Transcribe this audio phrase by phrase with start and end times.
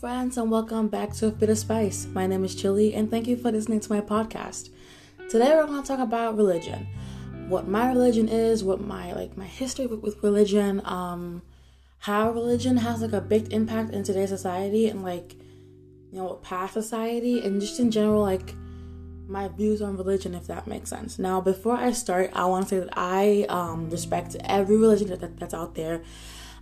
[0.00, 2.06] friends, and welcome back to A Bit of Spice.
[2.06, 4.70] My name is Chili, and thank you for listening to my podcast.
[5.28, 6.86] Today, we're going to talk about religion,
[7.50, 11.42] what my religion is, what my like my history with, religion, um,
[11.98, 16.72] how religion has like a big impact in today's society, and like you know past
[16.72, 18.54] society, and just in general, like
[19.28, 21.18] my views on religion, if that makes sense.
[21.18, 25.20] Now, before I start, I want to say that I um, respect every religion that,
[25.20, 26.00] that, that's out there.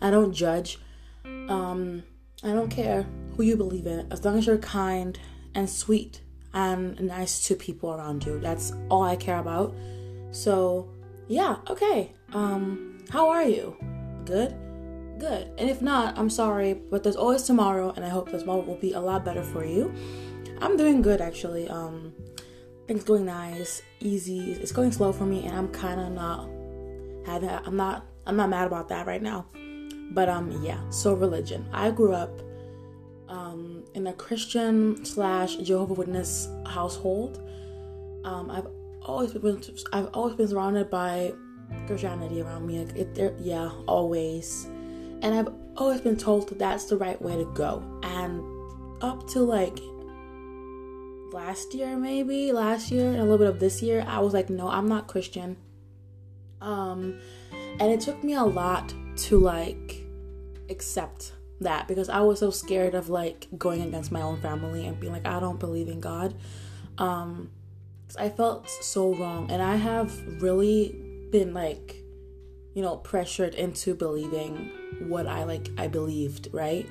[0.03, 0.81] I don't judge.
[1.25, 2.03] Um,
[2.43, 3.07] I don't care
[3.37, 5.19] who you believe in, as long as you're kind
[5.55, 6.21] and sweet
[6.55, 8.39] and nice to people around you.
[8.41, 9.75] That's all I care about.
[10.31, 10.89] So,
[11.27, 12.13] yeah, okay.
[12.33, 13.77] Um, how are you?
[14.25, 14.55] Good?
[15.19, 15.51] Good.
[15.59, 18.93] And if not, I'm sorry, but there's always tomorrow, and I hope tomorrow will be
[18.93, 19.93] a lot better for you.
[20.61, 21.69] I'm doing good actually.
[21.69, 22.13] Um,
[22.87, 24.53] things going nice, easy.
[24.53, 26.49] It's going slow for me, and I'm kind of not
[27.27, 27.51] having.
[27.51, 28.07] I'm not.
[28.27, 29.47] I'm not mad about that right now.
[30.11, 30.81] But um, yeah.
[30.91, 31.67] So religion.
[31.73, 32.43] I grew up
[33.29, 37.43] um in a Christian slash Jehovah Witness household.
[38.25, 38.69] Um, I've
[39.03, 39.63] always been.
[39.93, 41.33] I've always been surrounded by
[41.87, 42.85] Christianity around me.
[42.85, 44.67] Like it, there, yeah, always.
[45.21, 47.83] And I've always been told that that's the right way to go.
[48.03, 48.43] And
[49.03, 49.79] up to like
[51.33, 54.49] last year maybe last year and a little bit of this year i was like
[54.49, 55.57] no i'm not christian
[56.61, 57.19] um
[57.53, 59.88] and it took me a lot to like
[60.71, 64.99] accept that because i was so scared of like going against my own family and
[65.01, 66.35] being like i don't believe in god.
[66.99, 67.51] Um
[68.19, 70.95] i felt so wrong and i have really
[71.31, 71.97] been like
[72.75, 74.71] you know pressured into believing
[75.09, 76.89] what i like i believed right?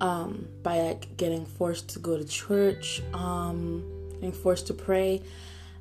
[0.00, 3.82] Um, by like getting forced to go to church, um,
[4.14, 5.22] getting forced to pray,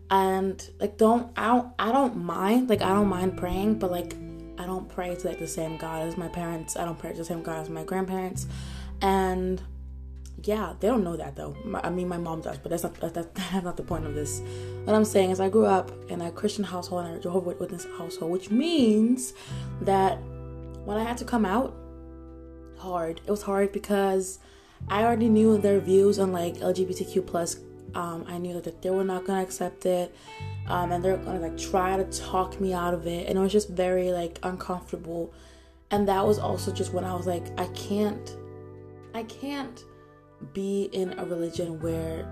[0.09, 4.15] and like don't I don't I don't mind like I don't mind praying, but like
[4.57, 6.75] I don't pray to like the same God as my parents.
[6.75, 8.47] I don't pray to the same God as my grandparents,
[9.01, 9.61] and
[10.43, 11.55] yeah, they don't know that though.
[11.83, 14.41] I mean, my mom does, but that's not that, that's not the point of this.
[14.85, 17.85] What I'm saying is, I grew up in a Christian household and a Jehovah Witness
[17.97, 19.33] household, which means
[19.81, 20.17] that
[20.85, 21.75] when I had to come out
[22.77, 23.21] hard.
[23.25, 24.39] It was hard because
[24.87, 27.57] I already knew their views on like LGBTQ plus.
[27.95, 30.13] Um, I knew that they were not gonna accept it,
[30.67, 33.51] um, and they're gonna like try to talk me out of it, and it was
[33.51, 35.33] just very like uncomfortable.
[35.89, 38.35] And that was also just when I was like, I can't,
[39.13, 39.83] I can't
[40.53, 42.25] be in a religion where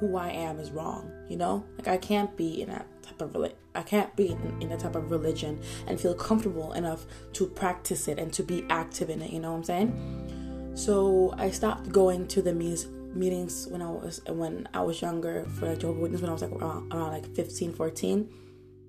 [0.00, 1.10] who I am is wrong.
[1.28, 3.56] You know, like I can't be in that type of religion.
[3.74, 8.08] I can't be in, in that type of religion and feel comfortable enough to practice
[8.08, 9.30] it and to be active in it.
[9.30, 10.72] You know what I'm saying?
[10.74, 12.86] So I stopped going to the meetings
[13.16, 16.42] meetings when I was when I was younger for like Jehovah's Witness when I was
[16.42, 18.28] like around, around like 15, 14.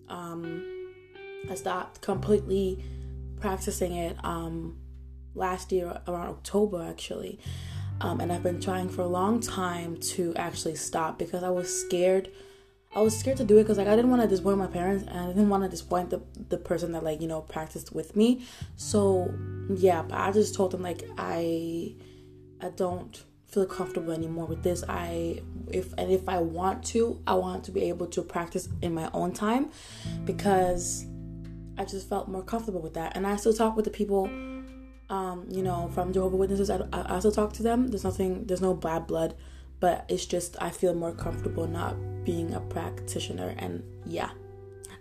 [0.10, 0.94] Um,
[1.50, 2.84] I stopped completely
[3.40, 4.78] practicing it um,
[5.36, 7.40] last year around October actually.
[8.00, 11.68] Um, and I've been trying for a long time to actually stop because I was
[11.82, 12.30] scared.
[12.96, 15.06] I was scared to do it because like I didn't want to disappoint my parents
[15.08, 18.16] and I didn't want to disappoint the the person that like you know practiced with
[18.16, 18.46] me.
[18.76, 19.34] So
[19.70, 21.96] yeah, but I just told them like I
[22.62, 24.84] I don't feel comfortable anymore with this.
[24.88, 25.42] I
[25.72, 29.10] if and if I want to, I want to be able to practice in my
[29.14, 29.70] own time
[30.26, 31.06] because
[31.78, 33.16] I just felt more comfortable with that.
[33.16, 34.30] And I still talk with the people
[35.10, 36.70] um, you know, from Jehovah Witnesses.
[36.70, 37.88] I, I also talk to them.
[37.88, 39.36] There's nothing, there's no bad blood,
[39.80, 43.56] but it's just I feel more comfortable not being a practitioner.
[43.58, 44.32] And yeah,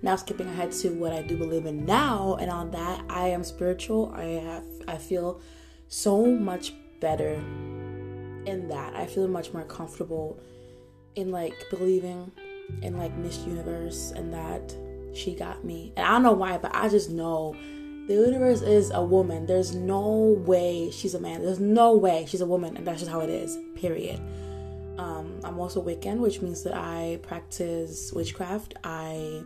[0.02, 3.42] now skipping ahead to what I do believe in now, and on that, I am
[3.42, 4.12] spiritual.
[4.14, 5.40] I have, I feel
[5.88, 7.42] so much better
[8.46, 8.94] in that.
[8.94, 10.40] I feel much more comfortable
[11.14, 12.30] in like believing
[12.82, 14.74] in like Miss Universe and that
[15.14, 15.92] she got me.
[15.96, 17.56] And I don't know why, but I just know
[18.06, 19.46] the universe is a woman.
[19.46, 21.42] There's no way she's a man.
[21.42, 23.58] There's no way she's a woman, and that's just how it is.
[23.74, 24.20] Period.
[24.98, 28.74] Um, I'm also Wiccan, which means that I practice witchcraft.
[28.84, 29.42] I,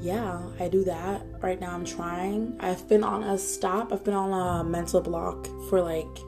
[0.00, 1.24] yeah, I do that.
[1.40, 2.56] Right now, I'm trying.
[2.60, 3.92] I've been on a stop.
[3.92, 6.18] I've been on a mental block for like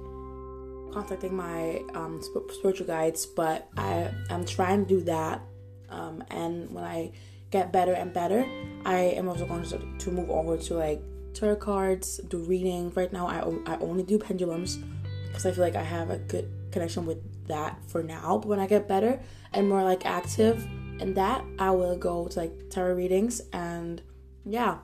[0.97, 5.43] contacting my um, spiritual guides, but I I'm trying to do that.
[5.91, 7.13] Um, and when I
[7.51, 8.47] get better and better,
[8.87, 11.03] I am also going to, to move over to like
[11.35, 12.91] tarot cards, do reading.
[12.95, 13.41] Right now, I,
[13.71, 14.79] I only do pendulums
[15.27, 18.39] because I feel like I have a good connection with that for now.
[18.39, 19.21] But when I get better
[19.53, 20.67] and more like active
[20.99, 24.01] in that, I will go to like tarot readings and
[24.47, 24.79] yeah.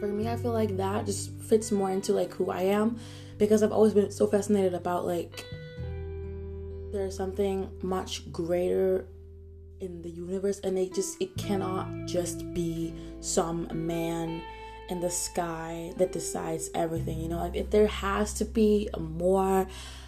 [0.00, 2.98] For me, I feel like that just fits more into like who I am
[3.38, 5.44] because I've always been so fascinated about like
[6.92, 9.06] there's something much greater
[9.80, 14.42] in the universe and it just it cannot just be some man
[14.88, 17.38] in the sky that decides everything, you know?
[17.38, 19.66] Like if there has to be more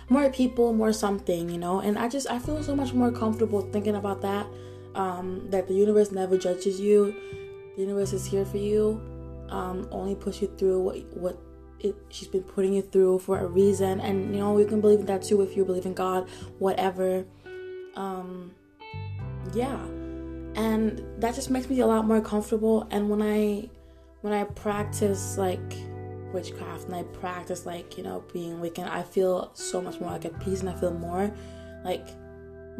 [0.08, 1.80] more people, more something, you know?
[1.80, 4.46] And I just I feel so much more comfortable thinking about that.
[4.94, 7.14] Um, that the universe never judges you.
[7.76, 9.00] The universe is here for you.
[9.50, 11.38] Um, only push you through what what
[11.81, 14.00] it, she's been putting you through for a reason.
[14.00, 17.25] And you know you can believe in that too if you believe in god whatever.
[17.94, 18.52] Um
[19.55, 19.81] yeah.
[20.55, 22.87] And that just makes me a lot more comfortable.
[22.91, 23.69] And when i
[24.23, 25.75] when i practice like
[26.32, 30.25] witchcraft and i practice like you know being wiccan i feel so much more like
[30.25, 31.32] at peace and i feel more
[31.85, 32.06] like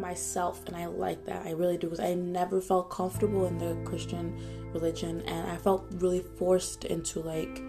[0.01, 3.77] myself and i like that i really do because i never felt comfortable in the
[3.85, 4.35] christian
[4.73, 7.61] religion and i felt really forced into like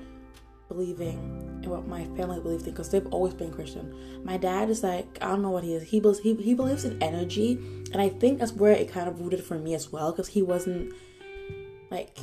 [0.72, 3.94] believing in what my family believed in because they've always been Christian.
[4.24, 5.82] My dad is like I don't know what he is.
[5.82, 7.58] He believes he, he believes in energy,
[7.92, 10.42] and I think that's where it kind of rooted for me as well because he
[10.42, 10.92] wasn't
[11.90, 12.18] like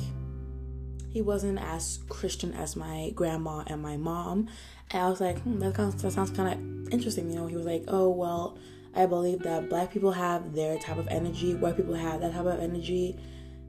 [1.10, 4.48] he wasn't as Christian as my grandma and my mom.
[4.92, 7.30] And I was like, hmm, that, of, that sounds kind of interesting.
[7.30, 8.58] You know, he was like, oh well,
[8.94, 12.46] I believe that black people have their type of energy, white people have that type
[12.46, 13.18] of energy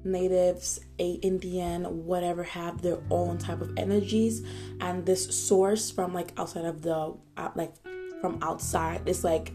[0.03, 4.43] natives, a Indian, whatever have their own type of energies,
[4.79, 7.73] and this source from like outside of the uh, like
[8.19, 9.51] from outside is like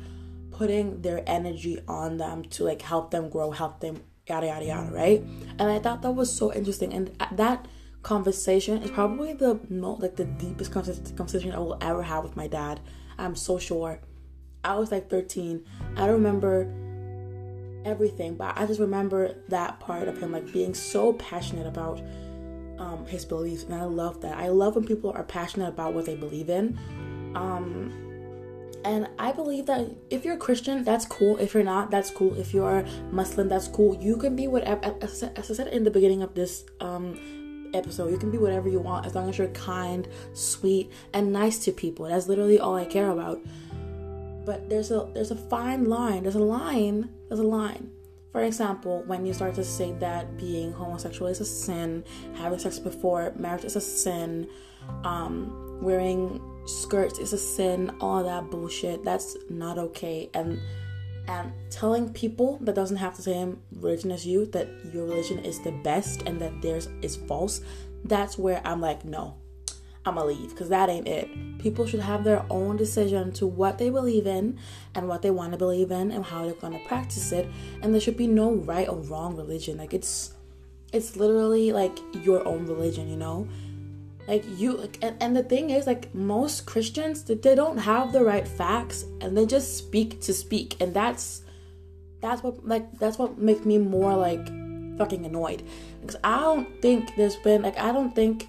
[0.50, 4.92] putting their energy on them to like help them grow, help them yada yada yada,
[4.92, 5.20] right?
[5.58, 7.66] And I thought that was so interesting, and that
[8.02, 12.46] conversation is probably the most like the deepest conversation I will ever have with my
[12.46, 12.80] dad.
[13.18, 14.00] I'm so sure.
[14.66, 15.64] I was like 13.
[15.96, 16.70] I remember
[17.84, 22.02] everything, but I just remember that part of him like being so passionate about
[22.78, 24.36] um, his beliefs, and I love that.
[24.36, 26.78] I love when people are passionate about what they believe in.
[27.34, 27.92] Um,
[28.84, 31.36] and I believe that if you're a Christian, that's cool.
[31.38, 32.38] If you're not, that's cool.
[32.38, 33.96] If you're Muslim, that's cool.
[33.96, 34.94] You can be whatever.
[35.00, 38.80] As I said in the beginning of this um, episode, you can be whatever you
[38.80, 42.06] want as long as you're kind, sweet, and nice to people.
[42.06, 43.40] That's literally all I care about
[44.46, 47.90] but there's a there's a fine line there's a line there's a line.
[48.32, 52.04] For example when you start to say that being homosexual is a sin
[52.34, 54.48] having sex before marriage is a sin
[55.04, 60.30] um, wearing skirts is a sin all that bullshit that's not okay.
[60.32, 60.60] And
[61.28, 65.60] and telling people that doesn't have the same religion as you that your religion is
[65.60, 67.60] the best and that theirs is false
[68.04, 69.34] that's where i'm like no
[70.06, 71.28] I'ma leave because that ain't it.
[71.58, 74.58] People should have their own decision to what they believe in
[74.94, 77.48] and what they want to believe in and how they're gonna practice it.
[77.82, 79.78] And there should be no right or wrong religion.
[79.78, 80.34] Like it's
[80.92, 83.48] it's literally like your own religion, you know?
[84.28, 88.46] Like you and, and the thing is like most Christians they don't have the right
[88.46, 91.42] facts and they just speak to speak and that's
[92.20, 94.44] that's what like that's what makes me more like
[94.98, 95.62] fucking annoyed
[96.00, 98.48] because I don't think there's been like I don't think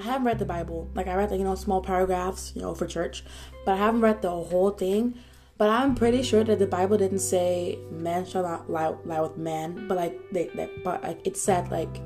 [0.00, 0.90] I haven't read the Bible.
[0.94, 3.24] Like I read the you know small paragraphs, you know, for church,
[3.64, 5.14] but I haven't read the whole thing.
[5.56, 9.36] But I'm pretty sure that the Bible didn't say man shall not lie, lie with
[9.36, 12.00] man, but like they, they but like it said like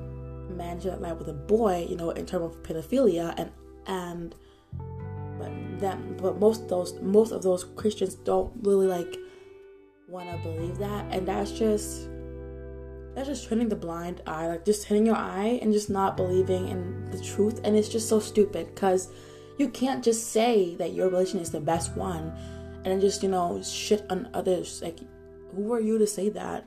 [0.51, 3.51] man shall not lie with a boy, you know, in terms of pedophilia and
[3.87, 4.35] and
[5.39, 9.17] but them but most of those most of those Christians don't really like
[10.09, 12.09] want to believe that, and that's just
[13.19, 16.69] that's just turning the blind eye, like just turning your eye and just not believing
[16.69, 17.61] in the truth.
[17.65, 19.11] And it's just so stupid because
[19.59, 22.33] you can't just say that your religion is the best one
[22.85, 24.81] and just, you know, shit on others.
[24.83, 25.01] Like,
[25.53, 26.65] who are you to say that?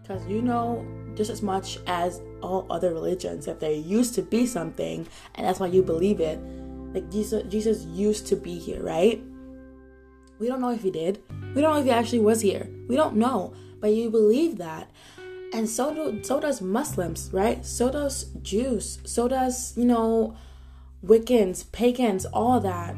[0.00, 4.46] Because you know just as much as all other religions that there used to be
[4.46, 6.40] something and that's why you believe it.
[6.94, 9.22] Like, Jesus, Jesus used to be here, right?
[10.38, 11.22] We don't know if he did.
[11.54, 12.70] We don't know if he actually was here.
[12.88, 13.52] We don't know.
[13.80, 14.90] But you believe that
[15.52, 17.64] and so do so does Muslims, right?
[17.64, 18.98] So does Jews.
[19.04, 20.36] So does you know
[21.04, 22.96] Wiccans, pagans, all that.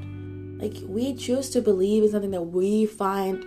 [0.59, 3.45] Like we choose to believe in something that we find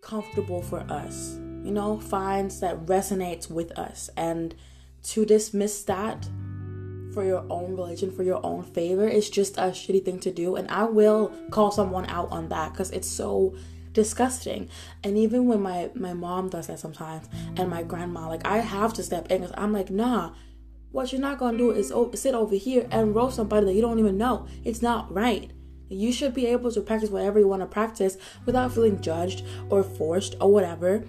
[0.00, 1.38] comfortable for us.
[1.64, 4.54] You know, finds that resonates with us, and
[5.04, 6.28] to dismiss that
[7.14, 10.56] for your own religion, for your own favor, is just a shitty thing to do.
[10.56, 13.54] And I will call someone out on that because it's so
[13.94, 14.68] disgusting.
[15.02, 18.92] And even when my my mom does that sometimes, and my grandma, like I have
[18.94, 20.32] to step in because I'm like, nah.
[20.92, 23.98] What you're not gonna do is sit over here and roast somebody that you don't
[23.98, 24.46] even know.
[24.62, 25.50] It's not right.
[25.88, 29.82] You should be able to practice whatever you want to practice without feeling judged or
[29.82, 31.04] forced or whatever.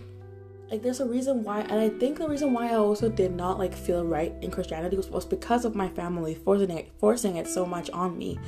[0.71, 3.59] Like there's a reason why, and I think the reason why I also did not
[3.59, 7.47] like feel right in Christianity was, was because of my family forcing it, forcing it
[7.47, 8.39] so much on me.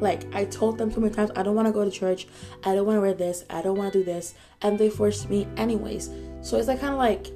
[0.00, 2.26] Like I told them so many times, I don't want to go to church.
[2.64, 3.44] I don't want to wear this.
[3.50, 6.10] I don't want to do this, and they forced me anyways.
[6.42, 7.30] So it's like kind of like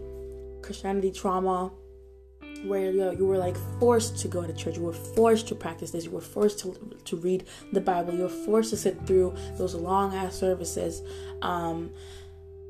[0.62, 1.71] Christianity trauma,
[2.64, 5.54] where you, know, you were like forced to go to church, you were forced to
[5.54, 9.06] practice this, you were forced to, to read the Bible, you were forced to sit
[9.06, 11.02] through those long ass services.
[11.42, 11.90] Um,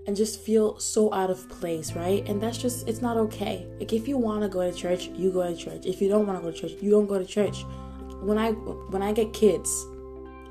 [0.06, 2.28] and just feel so out of place, right?
[2.28, 3.66] And that's just it's not okay.
[3.78, 5.86] Like if you want to go to church, you go to church.
[5.86, 7.64] If you don't want to go to church, you don't go to church.
[8.24, 9.86] When I when I get kids,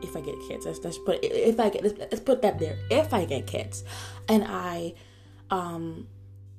[0.01, 2.77] if I get kids, let's, let's put if I get let's, let's put that there.
[2.89, 3.83] If I get kids,
[4.29, 4.93] and I,
[5.49, 6.07] um,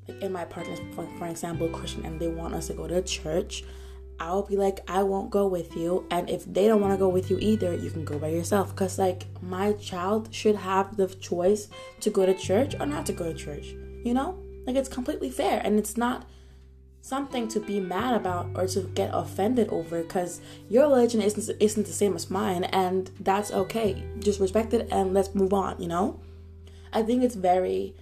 [0.08, 3.02] like in my partner's for, for example Christian, and they want us to go to
[3.02, 3.64] church,
[4.20, 6.06] I'll be like, I won't go with you.
[6.10, 8.70] And if they don't want to go with you either, you can go by yourself.
[8.70, 11.68] Because, like, my child should have the choice
[12.00, 13.74] to go to church or not to go to church.
[14.04, 14.38] You know?
[14.66, 15.60] Like, it's completely fair.
[15.64, 16.26] And it's not
[17.04, 21.86] something to be mad about or to get offended over because your religion isn't, isn't
[21.86, 22.64] the same as mine.
[22.64, 24.02] And that's okay.
[24.20, 26.18] Just respect it and let's move on, you know?
[26.94, 27.94] I think it's very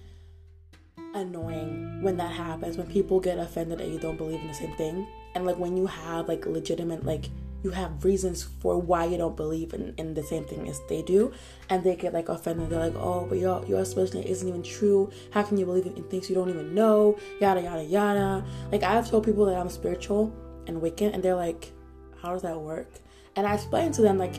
[1.13, 4.73] annoying when that happens, when people get offended that you don't believe in the same
[4.77, 5.05] thing
[5.35, 7.29] and like when you have like legitimate like
[7.63, 11.01] you have reasons for why you don't believe in, in the same thing as they
[11.01, 11.31] do.
[11.69, 12.69] And they get like offended.
[12.69, 15.11] They're like oh but your your explanation isn't even true.
[15.31, 17.17] How can you believe in things you don't even know?
[17.39, 18.45] Yada yada yada.
[18.71, 20.33] Like i've told people that i'm spiritual
[20.67, 21.71] and wiccan and they're like
[22.21, 22.89] how does that work?
[23.35, 24.35] And i explain to them like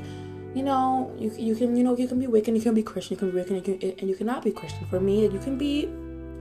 [0.54, 3.14] you know you, you can you know you can be wiccan you can be christian
[3.14, 5.22] you can be wiccan you can, and you cannot be christian for me.
[5.24, 5.88] You can be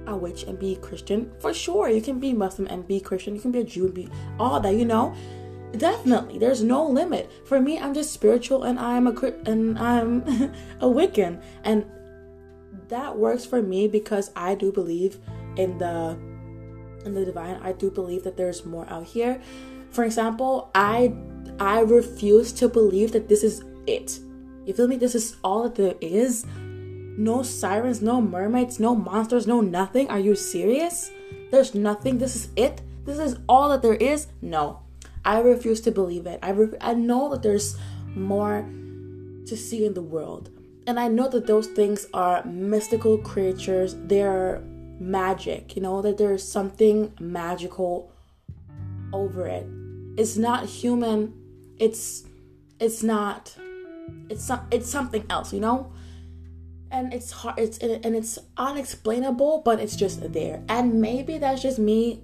[0.07, 1.31] a witch and be Christian.
[1.39, 3.35] For sure, you can be Muslim and be Christian.
[3.35, 4.09] You can be a Jew and be
[4.39, 4.75] all that.
[4.75, 5.15] You know,
[5.77, 6.37] definitely.
[6.37, 7.31] There's no limit.
[7.45, 9.13] For me, I'm just spiritual and I'm a
[9.45, 10.21] and I'm
[10.79, 11.85] a Wiccan, and
[12.89, 15.19] that works for me because I do believe
[15.57, 16.17] in the
[17.05, 17.59] in the divine.
[17.61, 19.41] I do believe that there's more out here.
[19.91, 21.13] For example, I
[21.59, 24.19] I refuse to believe that this is it.
[24.65, 24.97] You feel me?
[24.97, 26.45] This is all that there is
[27.17, 30.09] no sirens, no mermaids, no monsters, no nothing.
[30.09, 31.11] Are you serious?
[31.51, 32.17] There's nothing.
[32.17, 32.81] This is it.
[33.05, 34.27] This is all that there is.
[34.41, 34.79] No,
[35.25, 36.39] I refuse to believe it.
[36.41, 37.77] I re- I know that there's
[38.15, 38.61] more
[39.45, 40.49] to see in the world,
[40.87, 43.95] and I know that those things are mystical creatures.
[43.97, 44.61] They're
[44.99, 45.75] magic.
[45.75, 48.11] You know that there's something magical
[49.11, 49.67] over it.
[50.17, 51.33] It's not human.
[51.79, 52.23] It's
[52.79, 53.55] it's not.
[54.29, 54.67] It's some.
[54.71, 55.53] It's something else.
[55.53, 55.93] You know
[56.93, 61.79] and it's hard it's and it's unexplainable but it's just there and maybe that's just
[61.79, 62.23] me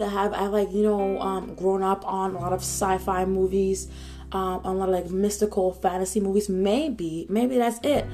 [0.00, 3.88] that have I like you know um, grown up on a lot of sci-fi movies
[4.32, 6.48] um, on a lot of like mystical fantasy movies.
[6.48, 8.06] Maybe maybe that's it.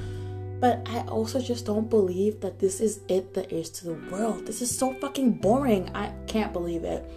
[0.59, 4.45] But I also just don't believe that this is it that is to the world.
[4.45, 5.89] This is so fucking boring.
[5.95, 7.09] I can't believe it.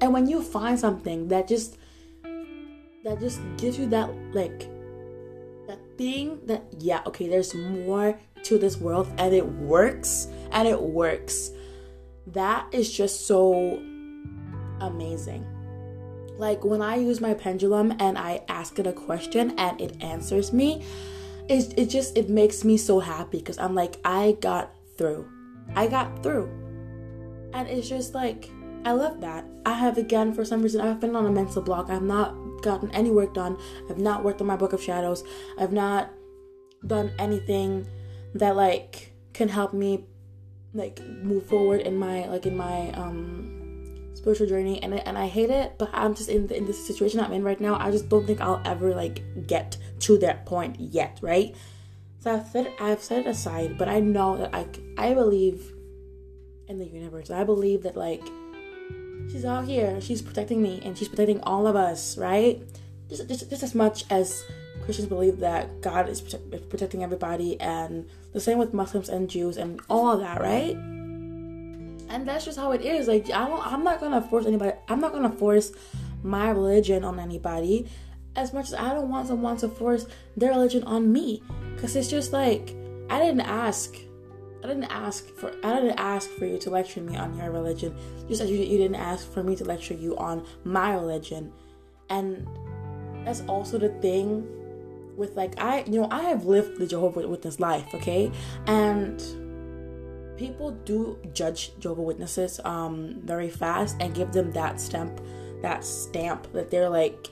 [0.00, 1.76] And when you find something that just
[2.22, 4.68] that just gives you that like
[5.66, 10.80] that thing that yeah okay there's more to this world and it works and it
[10.80, 11.50] works.
[12.28, 13.82] That is just so
[14.80, 15.46] amazing.
[16.36, 20.52] Like when i use my pendulum and i ask it a question and it answers
[20.52, 20.84] me
[21.48, 25.28] it, it just it makes me so happy because i'm like i got through.
[25.74, 26.48] I got through.
[27.52, 28.50] And it's just like
[28.84, 29.44] i love that.
[29.64, 31.88] I have again for some reason i've been on a mental block.
[31.90, 33.56] I've not gotten any work done.
[33.88, 35.22] I've not worked on my book of shadows.
[35.58, 36.10] I've not
[36.86, 37.86] done anything
[38.34, 40.04] that like can help me
[40.72, 43.53] like move forward in my like in my um
[44.24, 47.20] spiritual journey and and I hate it but I'm just in the, in this situation
[47.20, 47.76] I'm in right now.
[47.78, 51.54] I just don't think I'll ever like get to that point yet right?
[52.20, 54.66] So I've set I've set it aside but I know that I
[54.96, 55.72] I believe
[56.68, 57.30] in the universe.
[57.30, 58.22] I believe that like
[59.30, 60.00] she's out here.
[60.00, 62.62] She's protecting me and she's protecting all of us right?
[63.10, 64.42] Just, just, just as much as
[64.82, 69.80] christians believe that god is protecting everybody and the same with muslims and jews and
[69.88, 70.76] all that right
[72.14, 75.00] and that's just how it is like I don't, i'm not gonna force anybody i'm
[75.00, 75.72] not gonna force
[76.22, 77.88] my religion on anybody
[78.36, 80.06] as much as i don't want someone to force
[80.36, 81.42] their religion on me
[81.74, 82.74] because it's just like
[83.10, 83.94] i didn't ask
[84.62, 87.94] I didn't ask for I didn't ask for you to lecture me on your religion,
[88.28, 91.52] just as you, you didn't ask for me to lecture you on my religion.
[92.08, 92.48] And
[93.26, 94.48] that's also the thing
[95.18, 98.32] with like I you know I have lived the Jehovah Witness life, okay?
[98.66, 99.22] And
[100.36, 105.20] people do judge Jehovah Witnesses um very fast and give them that stamp
[105.62, 107.28] that stamp that they're like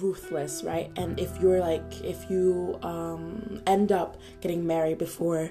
[0.00, 0.90] ruthless, right?
[0.96, 5.50] And if you're like if you um end up getting married before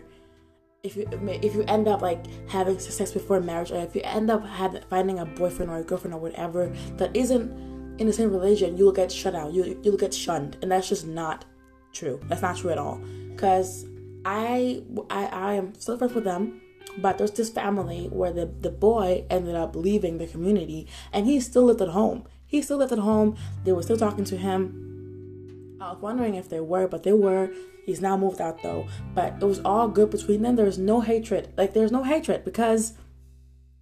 [0.83, 1.07] if you
[1.43, 4.83] if you end up like having success before marriage or if you end up have,
[4.89, 6.67] finding a boyfriend or a girlfriend or whatever
[6.97, 7.51] that isn't
[7.99, 9.53] in the same religion you'll get shut out.
[9.53, 10.57] You, you'll get shunned.
[10.61, 11.45] And that's just not
[11.93, 12.19] true.
[12.27, 12.99] That's not true at all.
[13.29, 13.85] Because
[14.23, 16.61] I, I i am still friends with them
[16.97, 21.39] But there's this family where the, the boy ended up leaving the community and he
[21.39, 22.25] still lived at home.
[22.45, 23.37] He still lived at home.
[23.63, 25.77] They were still talking to him.
[25.79, 27.49] I was wondering if they were, but they were.
[27.85, 28.87] He's now moved out though.
[29.15, 30.55] But it was all good between them.
[30.55, 31.53] There's no hatred.
[31.57, 32.93] Like there's no hatred because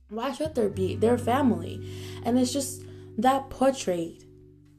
[0.09, 0.95] why should there be?
[0.95, 1.83] They're family.
[2.23, 2.83] And it's just
[3.17, 4.23] that portrait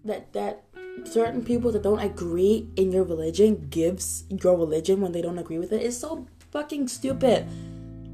[0.05, 0.70] that that
[1.05, 5.59] certain people that don't agree in your religion gives your religion when they don't agree
[5.59, 7.47] with it is so fucking stupid.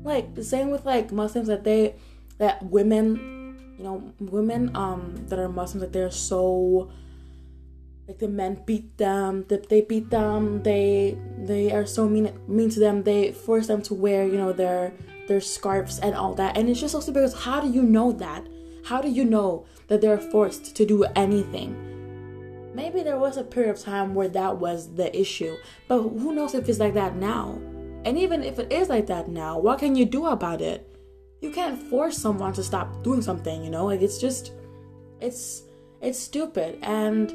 [0.05, 1.97] Like the same with like Muslims that they
[2.39, 6.91] that women, you know, women um that are Muslims that they're so
[8.07, 12.71] like the men beat them, that they beat them, they they are so mean mean
[12.71, 14.93] to them, they force them to wear, you know, their
[15.27, 16.57] their scarves and all that.
[16.57, 18.47] And it's just so stupid because how do you know that?
[18.85, 21.96] How do you know that they're forced to do anything?
[22.77, 25.57] Maybe there was a period of time where that was the issue,
[25.89, 27.59] but who knows if it's like that now?
[28.05, 30.87] And even if it is like that now, what can you do about it?
[31.41, 33.87] You can't force someone to stop doing something, you know?
[33.87, 34.53] Like it's just
[35.23, 35.63] it's
[36.03, 37.31] it's stupid and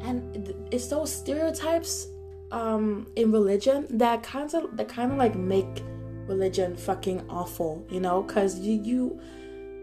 [0.00, 2.06] and it's those stereotypes
[2.50, 5.82] um in religion that kind of that kind of like make
[6.26, 8.22] religion fucking awful, you know?
[8.22, 9.20] Cuz you you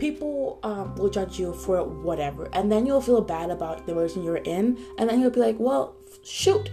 [0.01, 4.23] people um, will judge you for whatever and then you'll feel bad about the religion
[4.23, 6.71] you're in and then you'll be like well shoot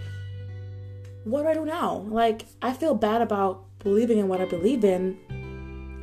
[1.25, 2.05] what do i do now?
[2.09, 5.17] Like i feel bad about believing in what i believe in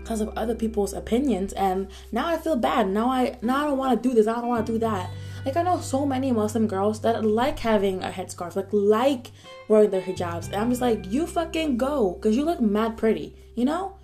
[0.03, 2.89] because of other people's opinions and now i feel bad.
[2.89, 5.11] Now i now i don't want to do this i don't want to do that.
[5.45, 9.33] Like i know so many muslim girls that like having a headscarf like like
[9.69, 13.35] wearing their hijabs and i'm just like you fucking go because you look mad pretty
[13.57, 13.97] you know?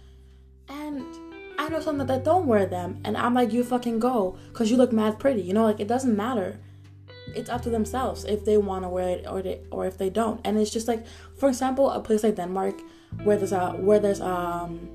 [0.69, 1.07] And
[1.62, 4.76] I know some that don't wear them, and I'm like, you fucking go, cause you
[4.76, 5.42] look mad pretty.
[5.42, 6.59] You know, like it doesn't matter.
[7.37, 10.11] It's up to themselves if they want to wear it or they, or if they
[10.11, 10.40] don't.
[10.45, 11.07] And it's just like,
[11.38, 12.81] for example, a place like Denmark,
[13.23, 14.90] where there's a where there's um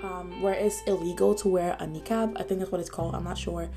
[0.00, 2.40] um where it's illegal to wear a niqab.
[2.40, 3.16] I think that's what it's called.
[3.16, 3.68] I'm not sure.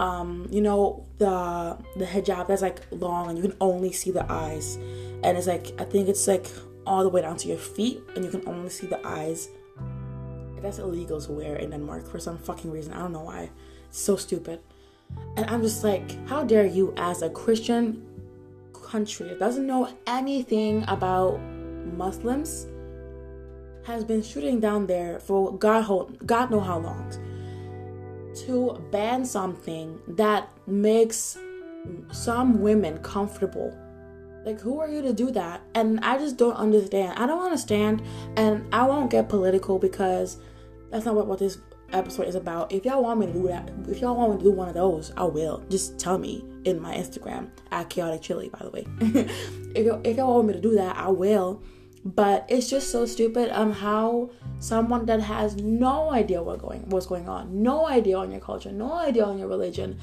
[0.00, 4.26] Um, you know the the hijab that's like long and you can only see the
[4.28, 4.74] eyes,
[5.22, 6.46] and it's like I think it's like
[6.84, 9.50] all the way down to your feet, and you can only see the eyes
[10.64, 12.92] that's illegal to wear in Denmark for some fucking reason.
[12.92, 13.50] I don't know why.
[13.88, 14.60] It's so stupid.
[15.36, 18.02] And I'm just like, how dare you, as a Christian
[18.72, 21.38] country that doesn't know anything about
[21.96, 22.66] Muslims,
[23.84, 27.12] has been shooting down there for God, God know how long,
[28.46, 31.36] to ban something that makes
[32.10, 33.76] some women comfortable.
[34.44, 35.60] Like, who are you to do that?
[35.74, 37.18] And I just don't understand.
[37.18, 38.02] I don't understand,
[38.36, 40.38] and I won't get political because
[40.94, 41.58] that's not what, what this
[41.92, 42.70] episode is about.
[42.70, 44.74] If y'all want me to do that, if y'all want me to do one of
[44.74, 45.64] those, I will.
[45.68, 48.86] Just tell me in my Instagram at chaotic chili, by the way.
[49.74, 51.64] if, y'all, if y'all want me to do that, I will.
[52.04, 54.30] But it's just so stupid um how
[54.60, 58.70] someone that has no idea what going what's going on, no idea on your culture,
[58.70, 59.98] no idea on your religion,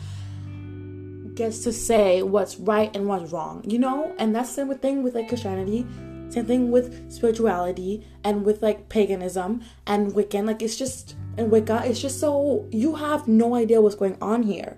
[1.35, 4.13] gets to say what's right and what's wrong, you know?
[4.19, 5.85] And that's the same thing with like Christianity
[6.31, 10.45] same thing with spirituality and with like paganism and Wiccan.
[10.45, 14.43] Like it's just and Wicca, it's just so you have no idea what's going on
[14.43, 14.77] here.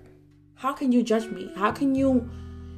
[0.56, 1.52] How can you judge me?
[1.56, 2.28] How can you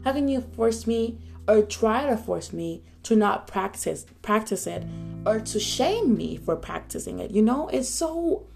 [0.04, 4.84] how can you force me or try to force me to not practice practice it
[5.24, 7.30] or to shame me for practicing it?
[7.30, 8.46] You know, it's so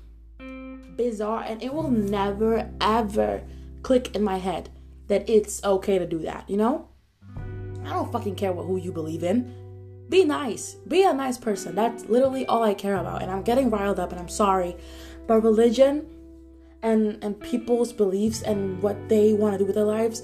[0.97, 3.43] bizarre and it will never ever
[3.83, 4.69] click in my head
[5.09, 6.89] that it's okay to do that, you know?
[7.85, 9.60] I don't fucking care what who you believe in
[10.11, 10.75] be nice.
[10.87, 11.75] Be a nice person.
[11.75, 13.23] That's literally all I care about.
[13.23, 14.77] And I'm getting riled up and I'm sorry.
[15.27, 16.07] But religion
[16.83, 20.23] and and people's beliefs and what they want to do with their lives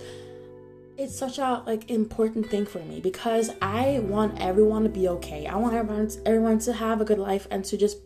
[0.98, 5.46] it's such a like important thing for me because I want everyone to be okay.
[5.46, 7.98] I want everyone everyone to have a good life and to just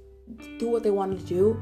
[0.59, 1.61] do what they want to do.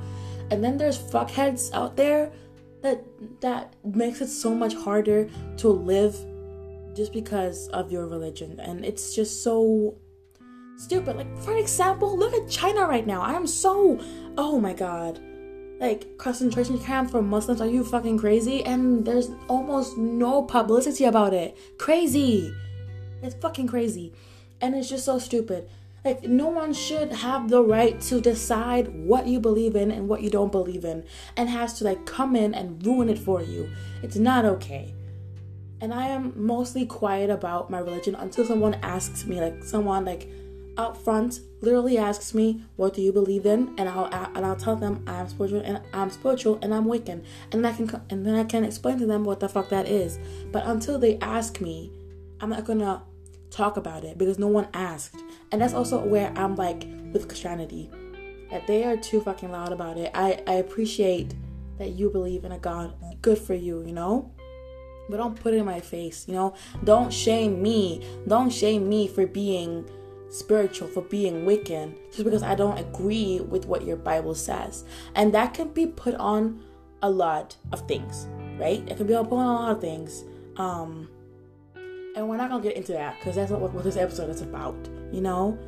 [0.50, 2.32] And then there's fuckheads out there
[2.80, 3.04] that
[3.40, 5.28] that makes it so much harder
[5.58, 6.16] to live
[6.94, 9.96] just because of your religion and it's just so
[10.78, 11.16] stupid.
[11.16, 13.20] Like, for example, look at China right now.
[13.20, 14.00] I am so,
[14.38, 15.20] oh my god.
[15.80, 18.64] Like, concentration camp for Muslims, are you fucking crazy?
[18.64, 21.56] And there's almost no publicity about it.
[21.78, 22.52] Crazy.
[23.22, 24.12] It's fucking crazy.
[24.60, 25.68] And it's just so stupid.
[26.04, 30.22] Like, no one should have the right to decide what you believe in and what
[30.22, 31.04] you don't believe in,
[31.36, 33.68] and has to, like, come in and ruin it for you.
[34.02, 34.94] It's not okay.
[35.80, 40.28] And I am mostly quiet about my religion until someone asks me, like, someone, like,
[40.78, 44.76] up front literally asks me what do you believe in and I'll and I'll tell
[44.76, 48.44] them I'm spiritual and I'm spiritual and I'm Wiccan and I can and then I
[48.44, 50.18] can explain to them what the fuck that is
[50.52, 51.92] but until they ask me
[52.40, 53.02] I'm not gonna
[53.50, 55.16] talk about it because no one asked
[55.50, 57.90] and that's also where I'm like with Christianity
[58.50, 60.10] that they are too fucking loud about it.
[60.14, 61.34] I, I appreciate
[61.78, 62.94] that you believe in a God.
[63.22, 64.32] Good for you, you know?
[65.08, 66.54] But don't put it in my face, you know?
[66.84, 68.06] Don't shame me.
[68.26, 69.88] Don't shame me for being
[70.30, 74.84] spiritual, for being Wiccan, just because I don't agree with what your Bible says.
[75.14, 76.62] And that can be put on
[77.02, 78.26] a lot of things,
[78.58, 78.82] right?
[78.88, 80.24] It can be put on a lot of things.
[80.56, 81.08] Um,
[82.16, 84.42] and we're not gonna get into that because that's not what, what this episode is
[84.42, 84.76] about,
[85.12, 85.58] you know?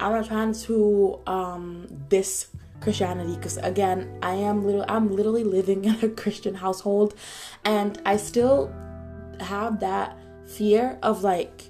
[0.00, 2.48] I'm not trying to um this
[2.80, 7.14] Christianity because again, I am little I'm literally living in a Christian household
[7.64, 8.72] and I still
[9.40, 11.64] have that fear of like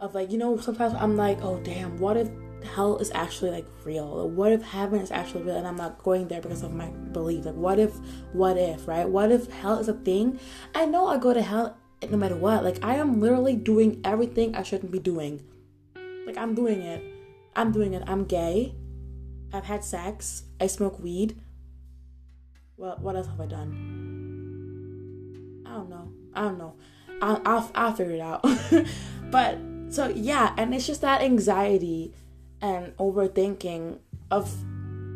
[0.00, 2.28] of like, you know, sometimes I'm like, oh damn, what if
[2.74, 4.28] hell is actually like real?
[4.28, 7.44] What if heaven is actually real and I'm not going there because of my belief?
[7.46, 7.94] Like what if
[8.32, 9.08] what if, right?
[9.08, 10.38] What if hell is a thing?
[10.74, 11.76] I know I go to hell
[12.08, 12.64] no matter what.
[12.64, 15.42] Like I am literally doing everything I shouldn't be doing.
[16.26, 17.02] Like I'm doing it.
[17.54, 18.02] I'm doing it.
[18.06, 18.74] I'm gay.
[19.52, 20.44] I've had sex.
[20.60, 21.40] I smoke weed.
[22.76, 23.72] Well, what else have I done?
[25.64, 26.12] I don't know.
[26.34, 26.74] I don't know.
[27.22, 28.44] I'll, I'll, I'll figure it out.
[29.30, 29.58] but
[29.90, 32.12] so yeah, and it's just that anxiety
[32.60, 33.98] and overthinking
[34.30, 34.54] of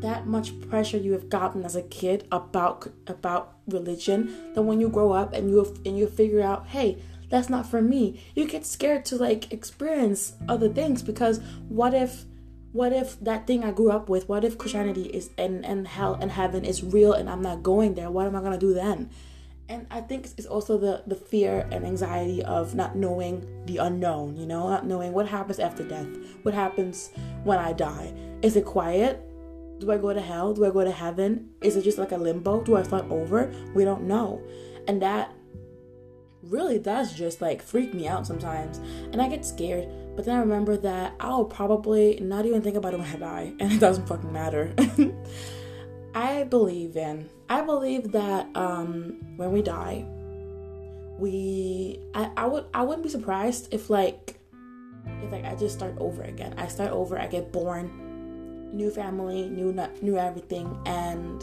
[0.01, 4.89] that much pressure you have gotten as a kid about about religion that when you
[4.89, 6.99] grow up and you and you figure out hey
[7.31, 8.21] that's not for me.
[8.35, 12.25] You get scared to like experience other things because what if
[12.73, 16.15] what if that thing i grew up with what if christianity is and and hell
[16.21, 18.11] and heaven is real and i'm not going there?
[18.11, 19.11] What am i going to do then
[19.71, 24.37] and i think it's also the the fear and anxiety of not knowing the unknown
[24.37, 26.09] you know not knowing what happens after death
[26.43, 27.11] what happens
[27.45, 29.27] when i die is it quiet
[29.81, 30.53] do I go to hell?
[30.53, 31.51] Do I go to heaven?
[31.63, 32.63] Is it just like a limbo?
[32.63, 33.51] Do I start over?
[33.75, 34.41] We don't know.
[34.87, 35.35] And that
[36.43, 38.79] really does just like freak me out sometimes.
[39.13, 39.89] And I get scared.
[40.15, 43.55] But then I remember that I'll probably not even think about it when I die.
[43.59, 44.75] And it doesn't fucking matter.
[46.15, 50.05] I believe in, I believe that um, when we die,
[51.19, 54.41] we, I, I would, I wouldn't be surprised if like,
[55.23, 56.55] if like I just start over again.
[56.57, 61.43] I start over, I get born new family, new new everything, and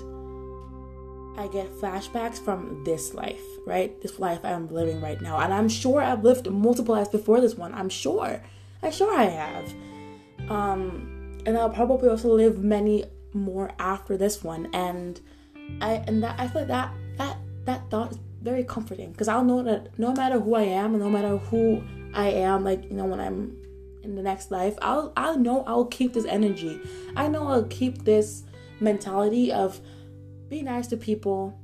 [1.38, 4.00] I get flashbacks from this life, right?
[4.02, 7.56] This life I'm living right now, and I'm sure I've lived multiple lives before this
[7.56, 7.74] one.
[7.74, 8.42] I'm sure,
[8.82, 9.74] I'm sure I have,
[10.50, 13.06] um, and I'll probably also live many
[13.38, 15.20] more after this one, and
[15.82, 19.44] I and that I feel like that that that thought is very comforting because I'll
[19.44, 22.96] know that no matter who I am and no matter who I am, like you
[22.96, 23.58] know when I'm
[24.04, 26.80] in the next life, I'll i'll know I'll keep this energy.
[27.16, 28.44] I know I'll keep this
[28.80, 29.82] mentality of
[30.50, 31.60] be nice to people,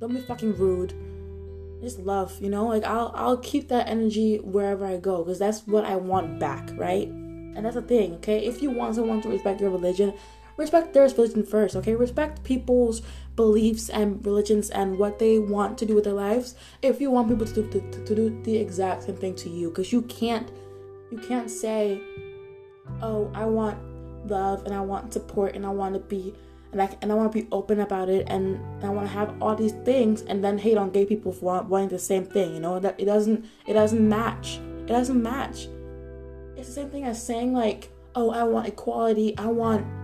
[0.00, 0.94] don't be fucking rude.
[1.82, 2.66] Just love, you know?
[2.66, 6.70] Like I'll I'll keep that energy wherever I go because that's what I want back,
[6.74, 7.08] right?
[7.08, 8.44] And that's the thing, okay?
[8.46, 10.14] If you want someone to respect your religion,
[10.56, 11.94] respect their religion first, okay?
[11.94, 13.02] Respect people's
[13.36, 16.54] beliefs and religions and what they want to do with their lives.
[16.82, 19.68] If you want people to do, to, to do the exact same thing to you,
[19.68, 20.50] because you can't
[21.10, 22.00] you can't say,
[23.02, 23.78] "Oh, I want
[24.28, 26.34] love and I want support and I want to be
[26.72, 29.34] and I and I want to be open about it and I want to have
[29.42, 32.60] all these things and then hate on gay people for wanting the same thing." You
[32.60, 34.60] know that it doesn't it doesn't match.
[34.80, 35.68] It doesn't match.
[36.56, 39.36] It's the same thing as saying like, "Oh, I want equality.
[39.38, 40.01] I want."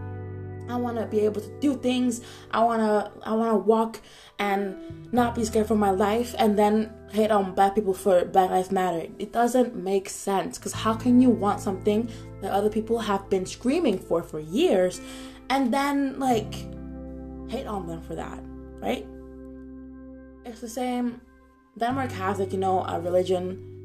[0.69, 2.21] I want to be able to do things.
[2.51, 4.01] I want to I want to walk
[4.39, 8.51] and not be scared for my life and then hate on black people for Black
[8.51, 9.07] Lives Matter.
[9.19, 12.11] It doesn't make sense because how can you want something
[12.43, 15.01] that other people have been screaming for for years
[15.51, 16.55] and then like
[17.51, 18.39] hate on them for that,
[18.81, 19.07] right?
[20.45, 21.21] It's the same.
[21.79, 23.79] Denmark has like you know a religion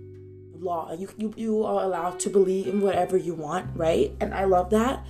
[0.60, 0.94] law.
[0.94, 4.12] You you you are allowed to believe in whatever you want, right?
[4.20, 5.06] And I love that.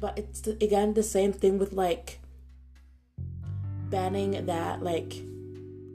[0.00, 2.20] But it's again the same thing with like
[3.90, 5.22] banning that like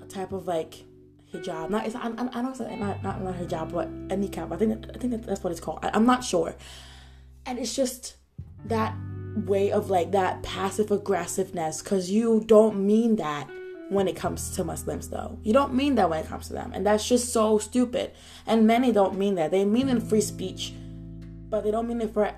[0.02, 0.84] a type of like
[1.34, 1.70] hijab.
[1.70, 4.52] Not it's I, I don't say not not not hijab, but a niqab.
[4.52, 5.80] I think I think that's what it's called.
[5.84, 6.56] I, I'm not sure.
[7.46, 8.16] And it's just
[8.66, 8.96] that
[9.36, 13.50] way of like that passive aggressiveness because you don't mean that
[13.90, 15.38] when it comes to Muslims though.
[15.44, 16.72] You don't mean that when it comes to them.
[16.74, 18.12] And that's just so stupid.
[18.46, 19.52] And many don't mean that.
[19.52, 20.74] They mean in free speech,
[21.50, 22.34] but they don't mean it for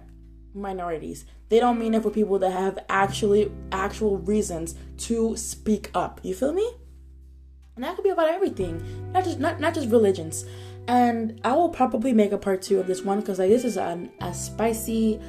[0.54, 1.26] minorities.
[1.50, 6.20] They don't mean it for people that have actually actual reasons to speak up.
[6.24, 6.70] You feel me?
[7.76, 10.46] And that could be about everything, not just not not just religions.
[10.88, 13.78] And I will probably make a part two of this one because like this is
[13.78, 15.20] an, a spicy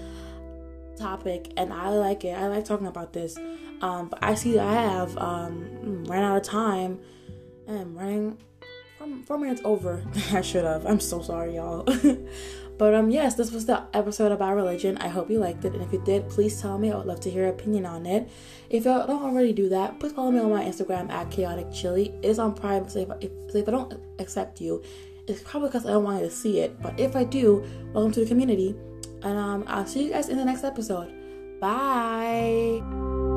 [0.96, 2.36] topic, and I like it.
[2.36, 3.38] I like talking about this.
[3.80, 6.98] Um, but I see I have um, ran out of time,
[7.66, 8.38] and I'm running
[9.24, 10.02] four minutes over.
[10.32, 10.86] I should have.
[10.86, 11.86] I'm so sorry, y'all.
[12.76, 14.98] But um, yes, this was the episode about religion.
[14.98, 16.90] I hope you liked it, and if you did, please tell me.
[16.90, 18.28] I would love to hear your opinion on it.
[18.68, 22.12] If you don't already do that, please follow me on my Instagram at chaotic chili.
[22.22, 24.82] It is on private, so if, if, so if I don't accept you,
[25.28, 26.80] it's probably because I don't want you to see it.
[26.82, 28.74] But if I do, welcome to the community,
[29.22, 31.12] and um, I'll see you guys in the next episode.
[31.60, 33.33] Bye.